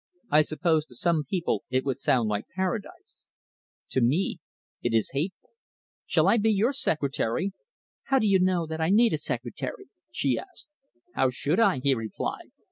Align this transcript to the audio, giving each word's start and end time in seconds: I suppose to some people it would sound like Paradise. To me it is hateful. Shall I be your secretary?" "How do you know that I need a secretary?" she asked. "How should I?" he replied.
I 0.31 0.41
suppose 0.41 0.87
to 0.87 0.95
some 0.95 1.25
people 1.25 1.63
it 1.69 1.85
would 1.85 1.99
sound 1.99 2.27
like 2.27 2.47
Paradise. 2.55 3.27
To 3.91 4.01
me 4.01 4.39
it 4.81 4.95
is 4.95 5.11
hateful. 5.13 5.51
Shall 6.07 6.27
I 6.27 6.37
be 6.37 6.49
your 6.51 6.73
secretary?" 6.73 7.53
"How 8.05 8.17
do 8.17 8.25
you 8.25 8.39
know 8.39 8.65
that 8.65 8.81
I 8.81 8.89
need 8.89 9.13
a 9.13 9.19
secretary?" 9.19 9.89
she 10.09 10.39
asked. 10.39 10.69
"How 11.13 11.29
should 11.29 11.59
I?" 11.59 11.81
he 11.83 11.93
replied. 11.93 12.49